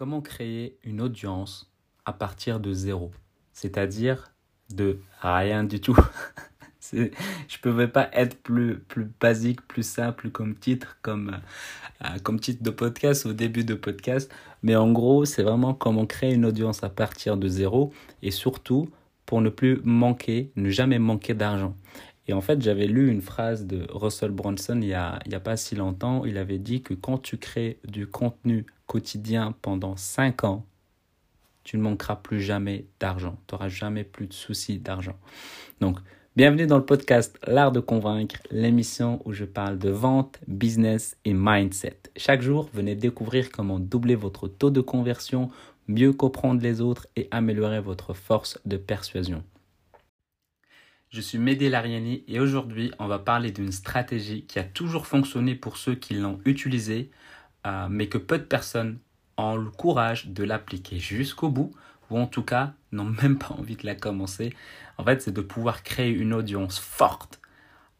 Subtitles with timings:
[0.00, 1.70] Comment créer une audience
[2.06, 3.10] à partir de zéro
[3.52, 4.32] C'est-à-dire
[4.74, 5.94] de rien du tout.
[6.90, 11.36] je ne pouvais pas être plus, plus basique, plus simple comme titre, comme,
[12.02, 14.32] euh, comme titre de podcast au début de podcast.
[14.62, 17.92] Mais en gros, c'est vraiment comment créer une audience à partir de zéro
[18.22, 18.88] et surtout
[19.26, 21.76] pour ne plus manquer, ne jamais manquer d'argent.
[22.26, 25.40] Et en fait, j'avais lu une phrase de Russell Brunson il n'y a, y a
[25.40, 26.24] pas si longtemps.
[26.24, 30.66] Il avait dit que quand tu crées du contenu quotidien pendant 5 ans,
[31.64, 33.36] tu ne manqueras plus jamais d'argent.
[33.46, 35.16] Tu n'auras jamais plus de soucis d'argent.
[35.80, 35.98] Donc,
[36.36, 41.34] bienvenue dans le podcast L'Art de Convaincre, l'émission où je parle de vente, business et
[41.34, 41.98] mindset.
[42.16, 45.50] Chaque jour, venez découvrir comment doubler votre taux de conversion,
[45.88, 49.42] mieux comprendre les autres et améliorer votre force de persuasion.
[51.10, 55.56] Je suis Médé Lariani et aujourd'hui on va parler d'une stratégie qui a toujours fonctionné
[55.56, 57.10] pour ceux qui l'ont utilisée,
[57.66, 59.00] euh, mais que peu de personnes
[59.36, 61.72] ont le courage de l'appliquer jusqu'au bout,
[62.10, 64.54] ou en tout cas n'ont même pas envie de la commencer.
[64.98, 67.40] En fait, c'est de pouvoir créer une audience forte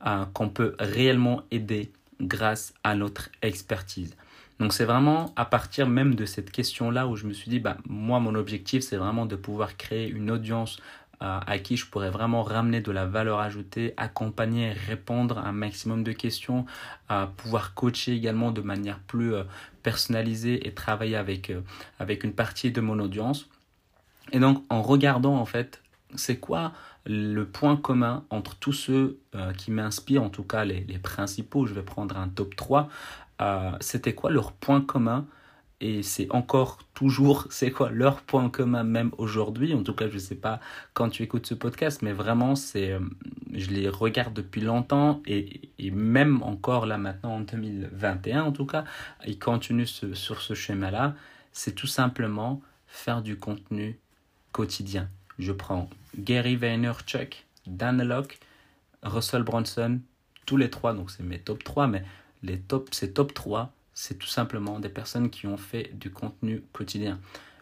[0.06, 4.14] euh, qu'on peut réellement aider grâce à notre expertise.
[4.61, 7.78] Donc c'est vraiment à partir même de cette question-là où je me suis dit, bah,
[7.89, 10.78] moi mon objectif c'est vraiment de pouvoir créer une audience
[11.21, 16.03] à qui je pourrais vraiment ramener de la valeur ajoutée, accompagner, répondre à un maximum
[16.03, 16.65] de questions,
[17.37, 19.45] pouvoir coacher également de manière plus euh,
[19.83, 21.61] personnalisée et travailler avec, euh,
[21.98, 23.48] avec une partie de mon audience.
[24.33, 25.83] Et donc en regardant en fait,
[26.15, 26.73] c'est quoi
[27.07, 31.67] le point commun entre tous ceux euh, qui m'inspirent, en tout cas les, les, principaux,
[31.67, 32.89] je vais prendre un top 3,
[33.81, 35.25] c'était quoi leur point commun
[35.81, 40.14] et c'est encore toujours, c'est quoi leur point commun même aujourd'hui, en tout cas je
[40.14, 40.61] ne sais pas
[40.95, 43.00] quand tu écoutes ce podcast, mais vraiment c'est, euh,
[43.53, 48.67] je les regarde depuis longtemps et, et, même encore là maintenant en 2021 en tout
[48.67, 48.84] cas,
[49.27, 51.14] ils continuent sur ce schéma-là,
[51.53, 53.98] c'est tout simplement faire du contenu
[54.53, 55.08] quotidien.
[55.39, 58.39] Je prends Gary Vaynerchuk, Dan Locke,
[59.03, 60.01] Russell Brunson,
[60.47, 62.05] tous les trois, donc c'est mes top 3, mais
[62.42, 66.62] les top, ces top 3 c'est tout simplement des personnes qui ont fait du contenu
[66.73, 67.18] quotidien.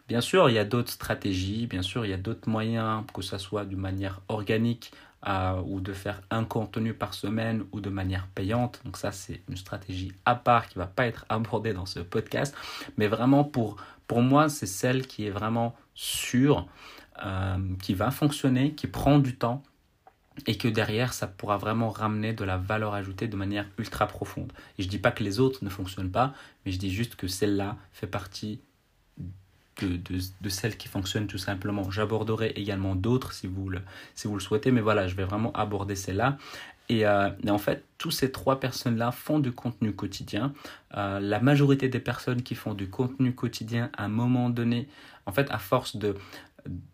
[0.07, 3.21] Bien sûr, il y a d'autres stratégies, bien sûr, il y a d'autres moyens, que
[3.21, 4.91] ce soit de manière organique
[5.65, 8.81] ou de faire un contenu par semaine ou de manière payante.
[8.85, 11.99] Donc ça, c'est une stratégie à part qui ne va pas être abordée dans ce
[11.99, 12.55] podcast.
[12.97, 16.67] Mais vraiment, pour, pour moi, c'est celle qui est vraiment sûre,
[17.23, 19.61] euh, qui va fonctionner, qui prend du temps
[20.47, 24.51] et que derrière, ça pourra vraiment ramener de la valeur ajoutée de manière ultra profonde.
[24.77, 26.33] Et je ne dis pas que les autres ne fonctionnent pas,
[26.65, 28.61] mais je dis juste que celle-là fait partie
[29.81, 29.97] de,
[30.41, 31.89] de, celles qui fonctionnent tout simplement.
[31.89, 33.81] J'aborderai également d'autres si vous, le,
[34.15, 36.37] si souhaitez, mais voilà, je vais vraiment aborder celle-là.
[36.89, 40.53] Et, euh, et, en fait, tous ces trois personnes-là font du contenu quotidien.
[40.97, 44.87] Euh, la majorité des personnes qui font du contenu quotidien, à un moment donné,
[45.27, 46.15] en fait, à force de,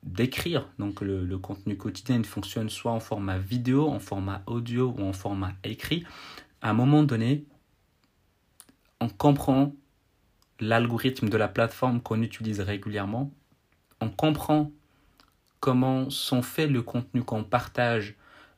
[0.03, 0.69] d'écrire.
[0.79, 5.53] Donc le, contenu quotidien fonctionne soit en format vidéo, en format audio ou en format
[5.63, 6.03] écrit.
[6.61, 7.45] À un moment donné,
[9.01, 9.73] on comprend
[10.59, 13.31] l'algorithme de la plateforme qu'on utilise régulièrement.
[14.01, 14.71] On comprend
[15.59, 18.15] comment sont faits le contenu qu'on partage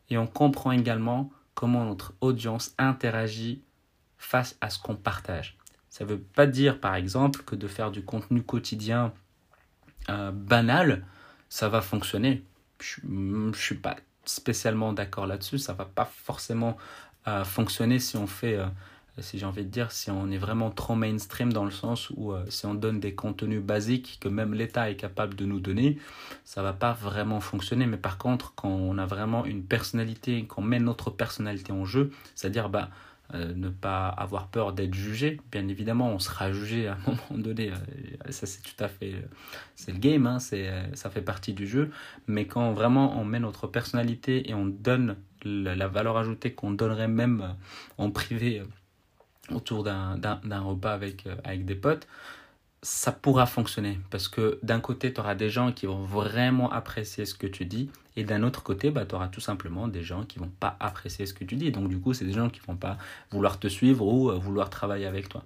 [0.10, 3.64] et on comprend également comment notre audience interagit
[4.18, 5.58] face à ce qu'on partage.
[5.90, 9.14] Ça ne veut pas dire par exemple que de faire du contenu quotidien
[10.10, 11.06] euh, banal,
[11.50, 12.44] ça va fonctionner.
[12.80, 15.58] Je ne suis pas spécialement d'accord là-dessus.
[15.58, 16.78] Ça va pas forcément
[17.28, 18.68] euh, fonctionner si on fait, euh,
[19.20, 22.34] si j'ai envie de dire, si on est vraiment trop mainstream dans le sens où
[22.50, 25.98] si on donne des contenus basiques que même l'État est capable de nous donner,
[26.46, 27.88] ça va pas vraiment fonctionner.
[27.88, 32.12] Mais par contre, quand on a vraiment une personnalité, qu'on met notre personnalité en jeu,
[32.36, 32.90] c'est-à-dire bah
[33.34, 35.42] euh, ne pas avoir peur d'être jugé.
[35.52, 37.72] Bien évidemment, on sera jugé à un moment donné.
[37.72, 39.16] Euh, ça, c'est tout à fait.
[39.16, 39.28] Euh,
[39.76, 41.92] c'est le game, hein, ça fait partie du jeu.
[42.28, 47.10] Mais quand vraiment on met notre personnalité et on donne la, valeur ajoutée qu'on donnerait
[47.10, 47.56] même
[47.98, 48.64] en privé
[49.52, 52.08] autour d'un, d'un repas avec, avec des potes,
[52.88, 57.26] ça pourra fonctionner parce que d'un côté, tu auras des gens qui vont vraiment apprécier
[57.26, 60.24] ce que tu dis et d'un autre côté, bah, tu auras tout simplement des gens
[60.24, 61.70] qui vont pas apprécier ce que tu dis.
[61.70, 62.98] Donc du coup, c'est des gens qui vont pas
[63.30, 65.44] vouloir te suivre ou euh, vouloir travailler avec toi.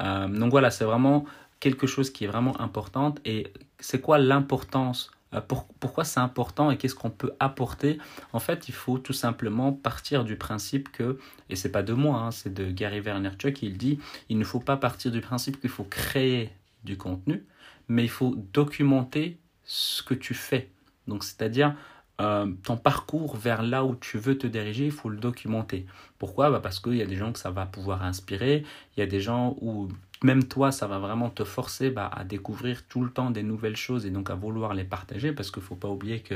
[0.00, 1.26] Euh, donc voilà, c'est vraiment
[1.60, 6.78] quelque chose qui est vraiment important et c'est quoi l'importance euh, pourquoi c'est important et
[6.78, 7.98] qu'est-ce qu'on peut apporter?
[8.32, 11.18] En fait, il faut tout simplement partir du principe que,
[11.50, 13.98] et c'est pas de moi, hein, c'est de Gary Vaynerchuk, il dit,
[14.30, 16.50] il ne faut pas partir du principe qu'il faut créer
[16.84, 17.44] du contenu,
[17.88, 20.70] mais il faut documenter ce que tu fais.
[21.06, 21.74] Donc, c'est-à-dire
[22.20, 25.86] euh, ton parcours vers là où tu veux te diriger, il faut le documenter.
[26.18, 26.50] Pourquoi?
[26.50, 28.64] Bah Parce qu'il y a des gens que ça va pouvoir inspirer,
[28.96, 29.88] il y a des gens où
[30.24, 33.76] même toi, ça va vraiment te forcer bah, à découvrir tout le temps des nouvelles
[33.76, 36.34] choses et donc à vouloir les partager parce qu'il ne faut pas oublier que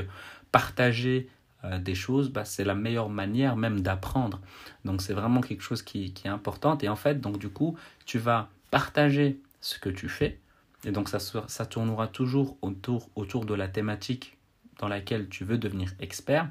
[0.51, 1.27] partager
[1.65, 4.39] euh, des choses, bah, c'est la meilleure manière même d'apprendre.
[4.85, 6.77] Donc c'est vraiment quelque chose qui, qui, est important.
[6.77, 10.39] Et en fait, donc du coup, tu vas partager ce que tu fais.
[10.85, 14.37] Et donc ça, ça tournera toujours autour, autour de la thématique
[14.79, 16.49] dans laquelle tu veux devenir expert.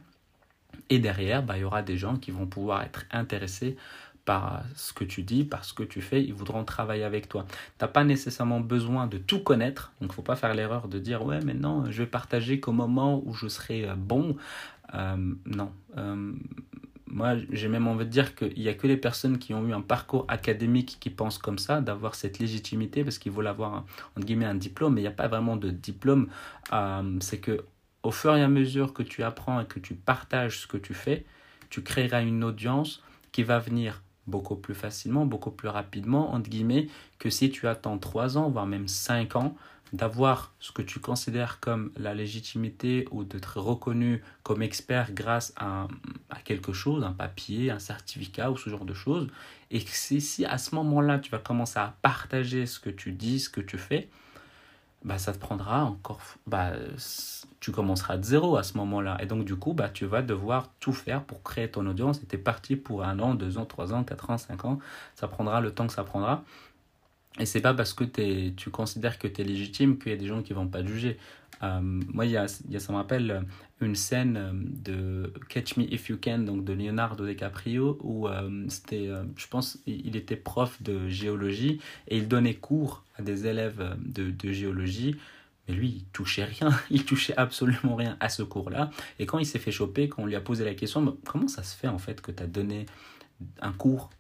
[0.88, 3.76] Et derrière, bah, il y aura des gens qui vont pouvoir être intéressés
[4.25, 7.44] par ce que tu dis, par ce que tu fais, ils voudront travailler avec toi.
[7.50, 10.88] Tu n'as pas nécessairement besoin de tout connaître, donc il ne faut pas faire l'erreur
[10.88, 14.37] de dire ouais mais non, je vais partager qu'au moment où je serai euh, bon.
[14.94, 15.73] Euh, non.
[15.99, 16.32] Euh,
[17.12, 19.73] moi, j'ai même envie de dire qu'il n'y a que les personnes qui ont eu
[19.73, 23.85] un parcours académique qui pensent comme ça, d'avoir cette légitimité, parce qu'ils veulent avoir,
[24.17, 26.29] entre guillemets, un diplôme, mais il n'y a pas vraiment de diplôme.
[27.20, 27.64] c'est que
[28.03, 30.94] au fur et à mesure que tu apprends et que tu partages ce que tu
[30.94, 31.25] fais,
[31.70, 36.88] tu créeras une audience qui va venir beaucoup plus facilement, beaucoup plus rapidement, entre guillemets,
[37.19, 39.56] que si tu attends 3 ans, voire même 5 ans,
[39.93, 45.87] d'avoir ce que tu considères comme la légitimité ou d'être reconnu comme expert grâce à,
[46.44, 49.29] quelque chose, un papier, un certificat ou ce genre de choses.
[49.71, 53.41] Et si, si à ce moment-là, tu vas commencer à partager ce que tu dis,
[53.41, 54.09] ce que tu fais,
[55.05, 56.21] bah, ça te prendra encore.
[56.47, 56.73] Bah,
[57.61, 59.19] tu commenceras de zéro à ce moment-là.
[59.21, 62.23] Et donc, du coup, bah, tu vas devoir tout faire pour créer ton audience.
[62.23, 64.79] Et tu es parti pour un an, deux ans, trois ans, quatre ans, cinq ans.
[65.15, 66.44] Ça prendra le temps que ça prendra.
[67.38, 70.19] Et c'est pas parce que es, tu considères que tu es légitime qu'il y a
[70.19, 71.19] des gens qui vont pas juger.
[71.62, 73.44] Euh, moi, y a, y a, ça me rappelle
[73.81, 78.64] une scène euh, de Catch Me If You Can, donc de Leonardo DiCaprio, où euh,
[78.69, 83.96] c'était, je pense, il était prof de géologie et il donnait cours à des élèves
[84.05, 85.17] de, géologie.
[85.69, 88.90] Mais lui, il touchait rien, il touchait absolument rien à ce cours-là.
[89.19, 91.62] Et quand il s'est fait choper, quand on lui a posé la question, comment ça
[91.62, 92.87] se fait en fait que tu as donné
[93.61, 94.11] un cours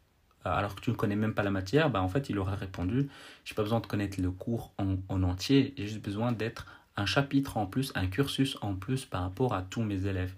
[0.44, 3.08] alors que tu ne connais même pas la matière, bah en fait, il aurait répondu,
[3.44, 6.66] j'ai pas besoin de connaître le cours en, en entier, j'ai juste besoin d'être
[6.96, 10.34] un chapitre en plus, un cursus en plus par rapport à tous mes élèves.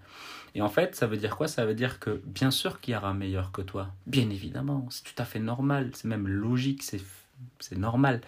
[0.55, 1.49] Et en fait, ça veut dire quoi?
[1.49, 3.89] Ça veut dire que bien sûr qu'il y aura meilleur que toi.
[4.07, 8.21] Bien évidemment, c'est tout à fait normal, c'est même logique, c'est normal.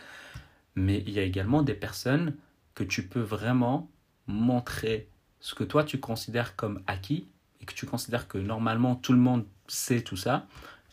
[0.74, 2.34] Mais il y a également des personnes
[2.74, 3.88] que tu peux vraiment
[4.26, 5.08] montrer
[5.40, 7.28] ce que toi tu considères comme acquis
[7.60, 10.46] et que tu considères que normalement tout le monde sait tout ça,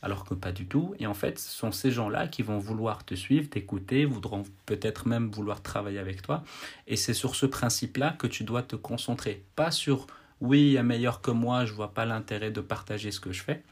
[0.03, 0.93] alors que pas du tout.
[0.99, 5.07] Et en fait, ce sont ces gens-là qui vont vouloir te suivre, t'écouter, voudront peut-être
[5.07, 6.43] même vouloir travailler avec toi.
[6.87, 9.43] Et c'est sur ce principe-là que tu dois te concentrer.
[9.55, 10.05] Pas sur
[10.41, 13.31] oui, il y a meilleur que moi, je vois pas l'intérêt de partager ce que
[13.31, 13.63] je fais,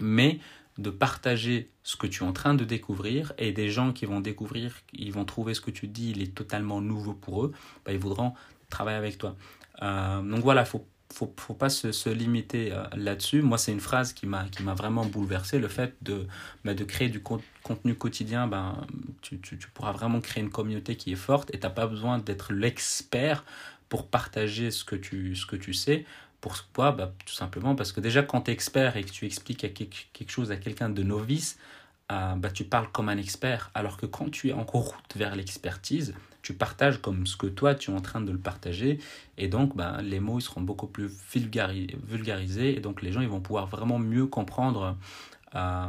[0.00, 0.38] mais
[0.76, 4.20] de partager ce que tu es en train de découvrir et des gens qui vont
[4.20, 7.52] découvrir, ils vont trouver ce que tu dis, il est totalement nouveau pour eux,
[7.86, 8.34] bah, ils voudront
[8.68, 9.34] travailler avec toi.
[9.82, 13.42] Euh, donc voilà, il faut faut, faut pas se, se limiter euh, là-dessus.
[13.42, 15.58] Moi, c'est une phrase qui m'a qui m'a vraiment bouleversé.
[15.58, 16.26] Le fait de
[16.64, 18.86] bah, de créer du contenu quotidien, ben
[19.22, 22.18] tu, tu, tu, pourras vraiment créer une communauté qui est forte et t'as pas besoin
[22.18, 23.44] d'être l'expert
[23.88, 26.04] pour partager ce que tu ce que tu sais.
[26.40, 29.60] Pourquoi bah, Tout simplement parce que déjà quand tu es expert et que tu expliques
[29.60, 31.58] quelque chose à quelqu'un de novice,
[32.12, 33.70] euh, bah, tu parles comme un expert.
[33.74, 36.14] Alors que quand tu es en route vers l'expertise,
[36.44, 38.98] tu partages comme ce que toi tu es en train de le partager
[39.38, 43.28] et donc ben, les mots ils seront beaucoup plus vulgarisés et donc les gens ils
[43.28, 44.96] vont pouvoir vraiment mieux comprendre
[45.54, 45.86] euh,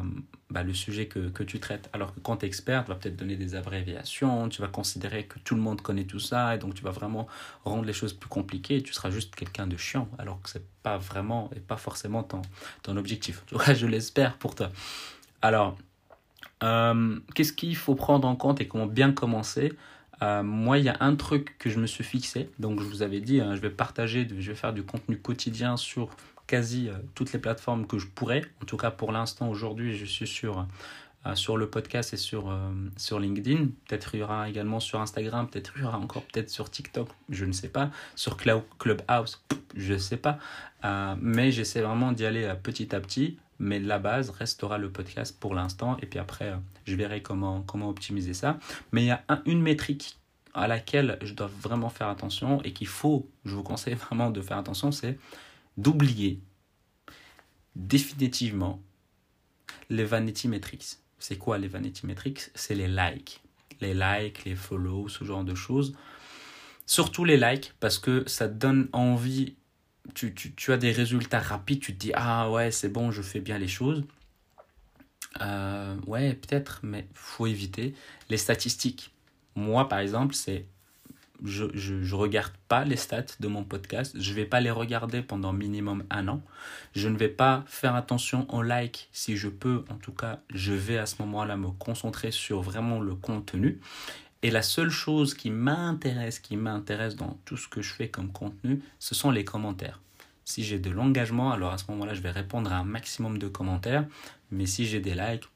[0.50, 1.90] ben, le sujet que, que, tu traites.
[1.92, 5.25] Alors que quand tu es expert, tu vas peut-être donner des abréviations, tu vas considérer
[5.25, 7.27] que tout le monde connaît tout ça et donc tu vas vraiment
[7.65, 10.98] rendre les choses plus compliquées tu seras juste quelqu'un de chiant alors que c'est pas
[10.98, 12.41] vraiment et pas forcément ton,
[12.82, 13.44] ton objectif.
[13.74, 14.72] Je l'espère pour toi.
[15.41, 15.77] Alors,
[16.63, 19.74] euh, qu'est-ce qu'il faut prendre en compte et comment bien commencer?
[20.22, 22.50] Euh, moi, il y a un truc que je me suis fixé.
[22.60, 25.77] Donc, je vous avais dit, hein, je vais partager, je vais faire du contenu quotidien
[25.77, 26.10] sur
[26.48, 28.43] quasi euh, toutes les plateformes que je pourrais.
[28.62, 30.67] En tout cas, pour l'instant, aujourd'hui, je suis sur,
[31.25, 32.55] euh, sur le podcast et sur,
[32.98, 33.67] sur LinkedIn.
[33.88, 37.10] Peut-être il y aura également sur Instagram, peut-être il y aura encore peut-être sur TikTok,
[37.29, 37.89] je ne sais pas.
[38.15, 39.43] Sur Clubhouse,
[39.75, 40.38] je ne sais pas.
[41.19, 45.55] mais j'essaie vraiment d'y aller petit à petit mais la base restera le podcast pour
[45.55, 48.59] l'instant et puis après euh, je verrai comment, comment optimiser ça.
[48.91, 50.17] Mais il y a une métrique
[50.53, 54.41] à laquelle je dois vraiment faire attention et qu'il faut, je vous conseille vraiment de
[54.41, 55.17] faire attention, c'est
[55.77, 56.39] d'oublier
[57.75, 58.81] définitivement
[59.89, 60.97] les vanity metrics.
[61.19, 62.50] C'est quoi les vanity metrics?
[62.55, 63.41] C'est les likes.
[63.81, 65.93] Les likes, les follow, ce genre de choses.
[66.85, 69.55] Surtout les likes parce que ça donne envie
[70.13, 73.21] tu, tu, tu, as des résultats rapides, tu te dis ah ouais c'est bon je
[73.21, 74.03] fais bien les choses.
[75.41, 77.93] Euh, ouais peut-être mais faut éviter
[78.29, 79.12] les statistiques.
[79.55, 80.65] Moi par exemple c'est
[81.43, 84.15] je, je, regarde pas les stats de mon podcast.
[84.19, 86.41] Je vais pas les regarder pendant minimum un an.
[86.95, 89.83] Je ne vais pas faire attention aux likes si je peux.
[89.89, 93.79] En tout cas, je vais à ce moment-là me concentrer sur vraiment le contenu.
[94.46, 98.32] Et la seule chose qui m'intéresse, qui m'intéresse dans tout ce que je fais comme
[98.32, 100.00] contenu, ce sont les commentaires.
[100.44, 103.48] Si j'ai de l'engagement, alors à ce moment-là, je vais répondre à un maximum de
[103.48, 104.06] commentaires.
[104.52, 105.50] Mais si j'ai des likes,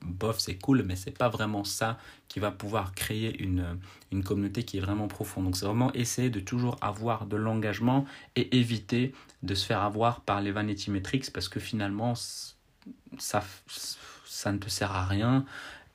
[0.00, 3.78] bof, c'est cool, mais c'est pas vraiment ça qui va pouvoir créer une,
[4.10, 5.44] une communauté qui est vraiment profonde.
[5.44, 10.20] Donc c'est vraiment essayer de toujours avoir de l'engagement et éviter de se faire avoir
[10.20, 12.14] par les vanity metrics parce que finalement
[13.18, 13.44] ça,
[14.26, 15.44] ça ne te sert à rien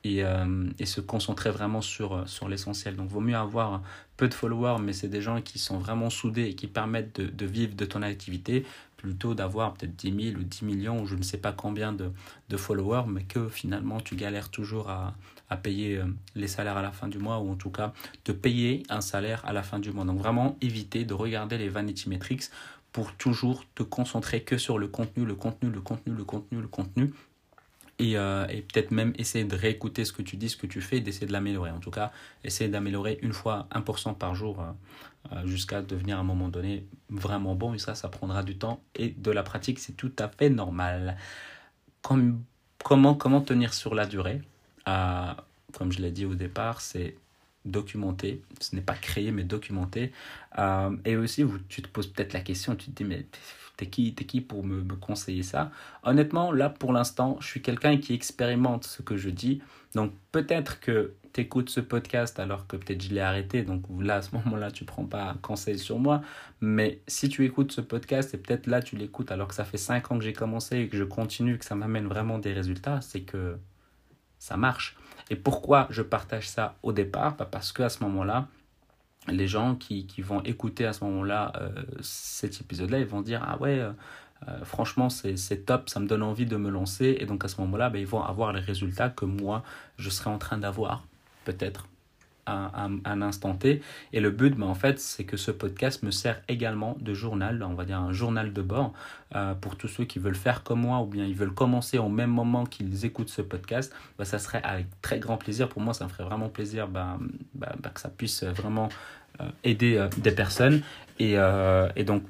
[0.07, 2.95] et, euh, et se concentrer vraiment sur, sur l'essentiel.
[2.95, 3.81] Donc vaut mieux avoir
[4.15, 7.45] peu de followers, mais c'est des gens qui sont vraiment soudés et qui permettent de,
[7.45, 8.65] vivre de ton activité
[8.97, 12.11] plutôt d'avoir peut-être 10 000 ou 10 millions ou je ne sais pas combien de,
[12.49, 15.13] de followers, mais que finalement tu galères toujours à,
[15.51, 17.93] à, payer euh, les salaires à la fin du mois ou en tout cas
[18.25, 20.03] de payer un salaire à la fin du mois.
[20.03, 22.49] Donc vraiment éviter de regarder les vanity metrics
[22.91, 26.67] pour toujours te concentrer que sur le contenu, le contenu, le contenu, le contenu, le
[26.67, 27.13] contenu.
[27.99, 30.81] Et, euh, et peut-être même essayer de réécouter ce que tu dis, ce que tu
[30.81, 31.71] fais, d'essayer de l'améliorer.
[31.71, 32.11] En tout cas,
[32.43, 34.71] essayer d'améliorer une fois 1% par jour euh,
[35.33, 37.73] euh, jusqu'à devenir à un moment donné vraiment bon.
[37.73, 41.17] Et ça, ça prendra du temps et de la pratique, c'est tout à fait normal.
[42.03, 42.43] Comme,
[42.83, 44.41] comment, comment tenir sur la durée?
[45.73, 47.15] Comme je l'ai dit au départ, c'est
[47.65, 48.41] documenter.
[48.61, 50.13] Ce n'est pas créer, mais documenter.
[51.03, 53.25] Et aussi, tu te poses peut-être la question, tu te dis, mais
[53.77, 55.71] t'es qui, es qui pour me, conseiller ça?
[56.03, 59.61] Honnêtement, là, pour l'instant, je suis quelqu'un qui expérimente ce que je dis.
[59.95, 64.21] Donc, peut-être que écoutes ce podcast alors que peut-être je l'ai arrêté, donc là, à
[64.21, 66.21] ce moment-là, tu prends pas conseil sur moi.
[66.61, 69.77] Mais si tu écoutes ce podcast et peut-être là, tu l'écoutes alors que ça fait
[69.77, 73.01] 5 ans que j'ai commencé et que je continue, que ça m'amène vraiment des résultats,
[73.01, 73.57] c'est que
[74.39, 74.97] ça marche.
[75.29, 77.35] Et pourquoi je partage ça au départ?
[77.35, 78.47] Bah Parce qu'à ce moment-là,
[79.27, 81.69] les gens qui, vont écouter à ce moment-là euh,
[82.01, 83.91] cet épisode-là, ils vont dire Ah ouais, euh,
[84.47, 87.17] euh, franchement, c'est top, ça me donne envie de me lancer.
[87.19, 89.63] Et donc à ce moment-là, bah, ils vont avoir les résultats que moi,
[89.97, 91.05] je serai en train d'avoir
[91.45, 91.87] peut-être
[92.47, 93.81] un instant T.
[94.13, 97.61] Et le but, ben, en fait, c'est que ce podcast me sert également de journal,
[97.63, 98.93] on va dire un journal de bord,
[99.35, 102.09] euh, pour tous ceux qui veulent faire comme moi ou bien ils veulent commencer au
[102.09, 103.93] même moment qu'ils écoutent ce podcast.
[104.17, 105.69] Ben, ça serait avec très grand plaisir.
[105.69, 107.19] Pour moi, ça me ferait vraiment plaisir ben,
[107.53, 108.89] ben, ben que ça puisse vraiment
[109.41, 110.81] euh, aider euh, des personnes.
[111.19, 111.35] Et,
[111.95, 112.23] et, donc,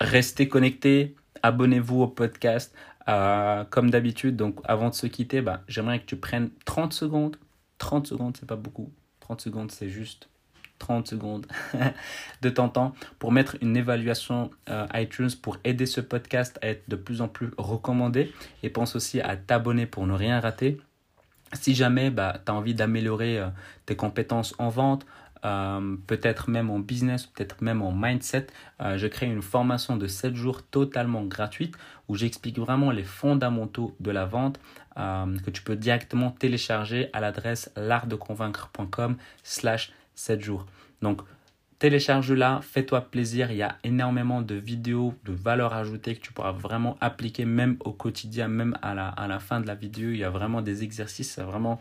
[0.00, 2.74] restez connectés, abonnez-vous au podcast.
[3.70, 7.36] comme d'habitude, donc avant de se quitter, ben, j'aimerais que tu prennes 30 secondes
[7.78, 8.90] 30 secondes, c'est pas beaucoup.
[9.28, 10.30] 30 secondes, c'est juste
[10.78, 11.46] 30 secondes
[12.42, 16.88] de ton temps pour mettre une évaluation euh, iTunes pour aider ce podcast à être
[16.88, 18.32] de plus en plus recommandé.
[18.62, 20.80] Et pense aussi à t'abonner pour ne rien rater.
[21.52, 23.48] Si jamais bah, tu as envie d'améliorer euh,
[23.84, 25.04] tes compétences en vente,
[25.44, 28.46] euh, peut-être même en business, peut-être même en mindset,
[28.80, 31.76] je crée une formation de 7 jours totalement gratuite
[32.08, 34.58] où j'explique vraiment les fondamentaux de la vente
[34.98, 40.66] euh, que tu peux directement télécharger à l'adresse l'artdeconvaincre.com slash 7 jours.
[41.02, 41.20] Donc,
[41.78, 43.52] télécharge-la, fais-toi plaisir.
[43.52, 47.76] Il y a énormément de vidéos de valeur ajoutée que tu pourras vraiment appliquer même
[47.80, 50.10] au quotidien, même à la, à la fin de la vidéo.
[50.10, 51.38] Il y a vraiment des exercices.
[51.38, 51.80] Vraiment,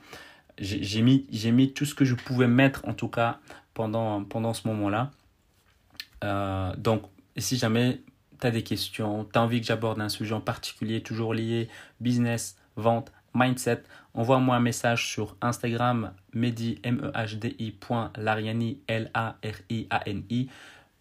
[0.60, 3.40] j'ai mis, tout ce que je pouvais mettre en tout cas
[3.74, 5.12] pendant, ce moment-là.
[6.24, 7.04] Euh, donc,
[7.38, 8.02] si jamais
[8.40, 11.70] tu as des questions, tu as envie que j'aborde un sujet en particulier, toujours lié
[12.00, 13.84] business, vente, mindset,
[14.14, 20.24] envoie-moi un message sur Instagram medi m e Lariani L A R I A N
[20.30, 20.50] I.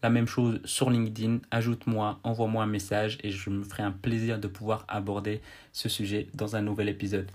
[0.03, 4.39] La même chose sur LinkedIn, ajoute-moi, envoie-moi un message et je me ferai un plaisir
[4.39, 5.41] de pouvoir aborder
[5.73, 7.31] ce sujet dans un nouvel épisode.